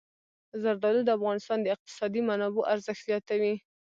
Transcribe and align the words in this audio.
زردالو 0.61 1.01
د 1.05 1.09
افغانستان 1.17 1.57
د 1.61 1.67
اقتصادي 1.75 2.21
منابعو 2.29 2.67
ارزښت 2.73 3.01
زیاتوي. 3.09 3.53